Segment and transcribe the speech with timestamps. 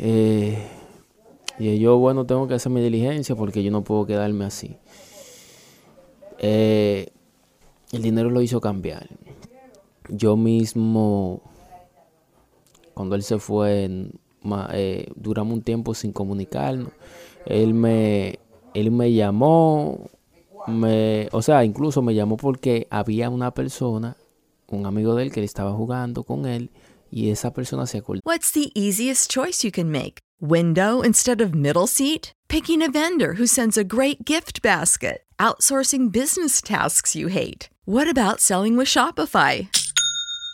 [0.00, 0.58] eh,
[1.58, 4.76] y yo, bueno, tengo que hacer mi diligencia porque yo no puedo quedarme así.
[6.38, 7.08] Eh,
[7.92, 9.08] el dinero lo hizo cambiar.
[10.08, 11.40] Yo mismo,
[12.94, 14.10] cuando él se fue,
[14.72, 16.92] eh, duramos un tiempo sin comunicarnos.
[17.46, 18.38] Él me,
[18.74, 20.10] él me llamó,
[20.66, 24.16] me, o sea, incluso me llamó porque había una persona,
[24.68, 26.70] un amigo de él que él estaba jugando con él
[27.12, 28.02] y esa persona se.
[28.24, 30.18] What's the easiest choice you can make?
[30.40, 32.32] Window instead of middle seat?
[32.48, 35.22] Picking a vendor who sends a great gift basket?
[35.38, 37.68] Outsourcing business tasks you hate?
[37.84, 39.68] What about selling with Shopify?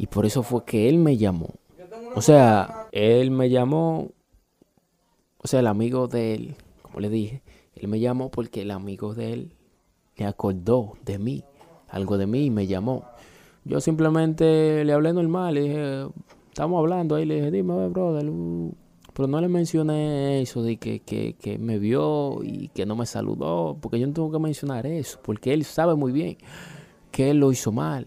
[0.00, 1.50] y por eso fue que él me llamó.
[2.14, 4.08] O sea, él me llamó,
[5.36, 7.42] o sea, el amigo de él, como le dije,
[7.74, 9.52] él me llamó porque el amigo de él
[10.16, 11.44] le acordó de mí,
[11.90, 13.04] algo de mí y me llamó.
[13.66, 16.06] Yo simplemente le hablé normal, le dije,
[16.48, 18.74] estamos hablando ahí, le dije, dime, brother, uh",
[19.12, 23.04] pero no le mencioné eso de que, que, que me vio y que no me
[23.04, 26.38] saludó, porque yo no tengo que mencionar eso, porque él sabe muy bien
[27.10, 28.06] que él lo hizo mal.